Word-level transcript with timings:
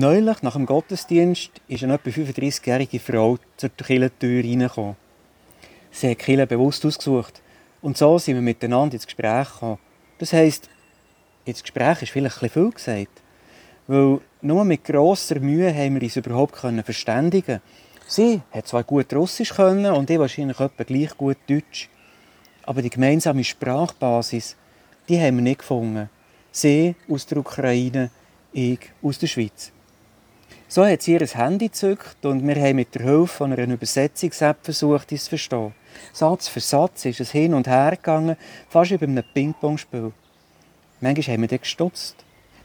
Neulich, 0.00 0.44
nach 0.44 0.52
dem 0.52 0.64
Gottesdienst, 0.64 1.50
ist 1.66 1.82
eine 1.82 1.94
etwa 1.94 2.10
35-jährige 2.10 3.00
Frau 3.00 3.36
zur 3.56 3.70
Kirchentür 3.70 4.44
reingekommen. 4.44 4.94
Sie 5.90 6.08
hat 6.08 6.20
die 6.20 6.24
Kirche 6.24 6.46
bewusst 6.46 6.86
ausgesucht. 6.86 7.42
Und 7.82 7.98
so 7.98 8.16
sind 8.16 8.36
wir 8.36 8.42
miteinander 8.42 8.94
ins 8.94 9.06
Gespräch 9.06 9.52
gekommen. 9.52 9.78
Das 10.18 10.32
heisst, 10.32 10.70
ins 11.44 11.62
Gespräch 11.62 12.02
ist 12.02 12.12
vielleicht 12.12 12.40
ein 12.44 12.48
viel 12.48 12.70
gesagt. 12.70 13.22
Weil 13.88 14.20
nur 14.40 14.64
mit 14.64 14.84
grosser 14.84 15.40
Mühe 15.40 15.74
haben 15.74 15.96
wir 15.96 16.02
uns 16.02 16.14
überhaupt 16.14 16.56
verständigen 16.56 17.60
Sie 18.06 18.40
hat 18.52 18.68
zwar 18.68 18.84
gut 18.84 19.12
Russisch 19.12 19.52
können 19.52 19.92
und 19.92 20.08
ich 20.10 20.18
wahrscheinlich 20.20 20.60
etwa 20.60 20.84
gleich 20.84 21.16
gut 21.16 21.38
Deutsch. 21.48 21.88
Aber 22.62 22.82
die 22.82 22.90
gemeinsame 22.90 23.42
Sprachbasis, 23.42 24.54
die 25.08 25.20
haben 25.20 25.38
wir 25.38 25.42
nicht 25.42 25.58
gefunden. 25.58 26.08
Sie 26.52 26.94
aus 27.10 27.26
der 27.26 27.38
Ukraine, 27.38 28.10
ich 28.52 28.78
aus 29.02 29.18
der 29.18 29.26
Schweiz. 29.26 29.72
So 30.70 30.84
hat 30.84 31.00
sie 31.00 31.14
ihr 31.14 31.26
Handy 31.26 31.68
gezückt 31.68 32.26
und 32.26 32.46
wir 32.46 32.56
haben 32.56 32.76
mit 32.76 32.94
der 32.94 33.00
Hilfe 33.00 33.26
von 33.26 33.54
einer 33.54 33.72
Übersetzungs-App 33.72 34.58
versucht, 34.60 35.10
es 35.12 35.24
zu 35.24 35.30
verstehen. 35.30 35.72
Satz 36.12 36.48
für 36.48 36.60
Satz 36.60 37.06
ist 37.06 37.20
es 37.20 37.30
hin 37.30 37.54
und 37.54 37.66
her 37.66 37.92
gegangen, 37.92 38.36
fast 38.68 38.90
wie 38.90 38.98
bei 38.98 39.06
einem 39.06 39.24
Ping-Pong-Spiel. 39.32 40.12
Manchmal 41.00 41.34
haben 41.34 41.40
wir 41.40 41.48
dann 41.48 41.60
gestutzt. 41.60 42.16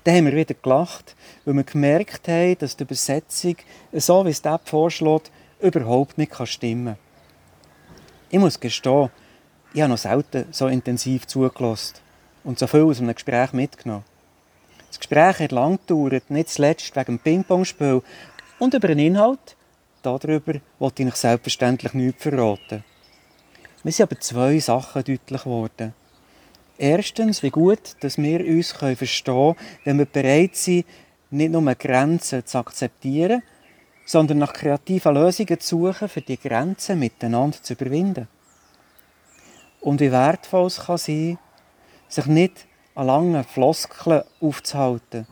Dann 0.03 0.17
haben 0.17 0.25
wir 0.25 0.35
wieder 0.35 0.53
gelacht, 0.53 1.15
weil 1.45 1.53
wir 1.53 1.63
gemerkt 1.63 2.27
haben, 2.27 2.57
dass 2.57 2.75
die 2.75 2.83
Übersetzung, 2.83 3.55
so 3.93 4.25
wie 4.25 4.31
es 4.31 4.41
die 4.41 4.49
App 4.49 4.67
vorschlägt, 4.67 5.31
überhaupt 5.61 6.17
nicht 6.17 6.35
stimmen 6.45 6.85
kann. 6.85 6.97
Ich 8.29 8.39
muss 8.39 8.59
gestehen, 8.59 9.11
ich 9.73 9.81
habe 9.81 9.91
noch 9.91 9.97
selten 9.97 10.47
so 10.51 10.67
intensiv 10.67 11.25
zugelassen 11.25 11.95
und 12.43 12.59
so 12.59 12.67
viel 12.67 12.81
aus 12.83 12.99
einem 12.99 13.13
Gespräch 13.13 13.53
mitgenommen. 13.53 14.03
Das 14.93 14.99
Gespräch 14.99 15.39
hat 15.39 15.51
lang 15.51 15.79
gedauert, 15.79 16.29
nicht 16.29 16.49
zuletzt 16.49 16.95
wegen 16.95 17.17
dem 17.17 17.19
Ping-Pong-Spiel 17.19 18.03
und 18.59 18.75
über 18.75 18.89
den 18.89 18.99
Inhalt. 18.99 19.55
Darüber 20.03 20.53
wollte 20.77 21.01
ich 21.01 21.15
selbstverständlich 21.15 21.95
nichts 21.95 22.21
verraten. 22.21 22.83
Mir 23.83 23.91
sind 23.91 24.03
aber 24.03 24.21
zwei 24.21 24.59
Sachen 24.59 25.03
deutlich 25.03 25.43
geworden. 25.43 25.95
Erstens, 26.77 27.41
wie 27.41 27.49
gut, 27.49 27.95
dass 28.01 28.19
wir 28.19 28.41
uns 28.41 28.71
verstehen 28.71 29.33
können, 29.33 29.55
wenn 29.83 29.97
wir 29.97 30.05
bereit 30.05 30.55
sind, 30.57 30.85
nicht 31.31 31.51
nur 31.51 31.73
Grenzen 31.73 32.45
zu 32.45 32.59
akzeptieren, 32.59 33.41
sondern 34.05 34.37
nach 34.37 34.53
kreativen 34.53 35.15
Lösungen 35.15 35.59
zu 35.59 35.87
suchen, 35.87 36.07
für 36.07 36.21
die 36.21 36.37
Grenzen 36.37 36.99
miteinander 36.99 37.57
zu 37.63 37.73
überwinden. 37.73 38.27
Und 39.81 40.01
wie 40.01 40.11
wertvoll 40.11 40.67
es 40.67 40.81
kann 40.81 40.97
sein, 40.99 41.39
sich 42.09 42.27
nicht 42.27 42.67
an 42.95 43.07
langen 43.07 43.43
Floskeln 43.43 44.23
aufzuhalten, 44.39 45.27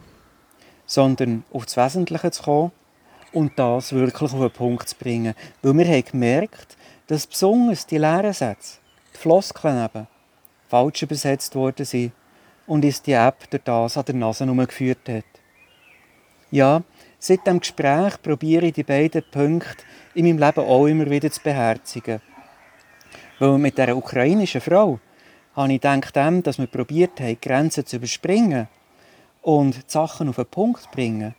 sondern 0.85 1.43
auf 1.51 1.65
das 1.65 1.77
Wesentliche 1.77 2.31
zu 2.31 2.43
kommen 2.43 2.71
und 3.33 3.57
das 3.57 3.93
wirklich 3.93 4.33
auf 4.33 4.39
den 4.39 4.51
Punkt 4.51 4.89
zu 4.89 4.95
bringen. 4.95 5.35
Weil 5.61 5.77
wir 5.77 5.85
haben 5.87 6.05
gemerkt, 6.05 6.77
dass 7.07 7.27
besonders 7.27 7.85
die 7.85 7.97
leeren 7.97 8.33
Sätze, 8.33 8.79
die 9.13 9.17
Floskeln 9.17 9.83
eben, 9.83 10.07
falsch 10.67 11.03
übersetzt 11.03 11.55
worden 11.55 11.85
sind 11.85 12.13
und 12.67 12.85
uns 12.85 13.01
die 13.01 13.13
App 13.13 13.49
durch 13.49 13.63
das 13.63 13.97
an 13.97 14.05
der 14.05 14.15
Nase 14.15 14.45
geführt 14.45 15.09
hat. 15.09 15.25
Ja, 16.51 16.81
seit 17.19 17.45
dem 17.45 17.59
Gespräch 17.59 18.21
probiere 18.21 18.67
ich 18.67 18.73
die 18.73 18.83
beiden 18.83 19.23
Punkte 19.31 19.83
in 20.13 20.25
meinem 20.25 20.39
Leben 20.39 20.65
auch 20.65 20.87
immer 20.87 21.09
wieder 21.09 21.31
zu 21.31 21.41
beherzigen. 21.41 22.21
Weil 23.39 23.57
mit 23.57 23.77
der 23.77 23.95
ukrainischen 23.95 24.61
Frau 24.61 24.99
habe 25.55 25.73
ich 25.73 25.81
gedacht, 25.81 26.15
dass 26.15 26.57
wir 26.57 26.67
probiert 26.67 27.19
haben, 27.19 27.37
Grenzen 27.41 27.85
zu 27.85 27.97
überspringen 27.97 28.67
und 29.41 29.75
die 29.75 29.81
Sachen 29.87 30.29
auf 30.29 30.37
den 30.37 30.45
Punkt 30.45 30.83
zu 30.83 30.89
bringen. 30.89 31.35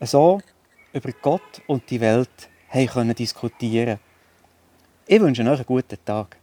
So 0.00 0.40
über 0.92 1.10
Gott 1.20 1.62
und 1.66 1.90
die 1.90 2.00
Welt 2.00 2.48
haben 2.70 3.14
diskutieren 3.14 3.98
Ich 5.06 5.20
wünsche 5.20 5.42
euch 5.42 5.48
einen 5.48 5.66
guten 5.66 5.98
Tag. 6.04 6.37